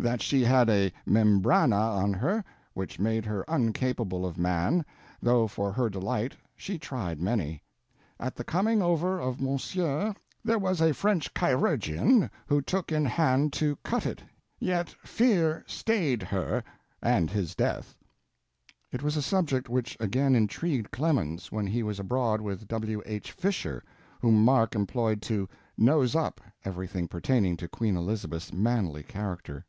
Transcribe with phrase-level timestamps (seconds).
[0.00, 4.84] That she had a membrana on her, which made her uncapable of man,
[5.20, 7.64] though for her delight she tried many.
[8.20, 10.14] At the coming over of Monsieur,
[10.44, 14.22] there was a French Chirurgion who took in hand to cut it,
[14.60, 16.62] yett fear stayed her,
[17.02, 17.96] and his death."
[18.92, 23.02] It was a subject which again intrigued Clemens when he was abroad with W.
[23.04, 23.32] H.
[23.32, 23.82] Fisher,
[24.20, 29.64] whom Mark employed to "nose up" everything pertaining to Queen Elizabeth's manly character.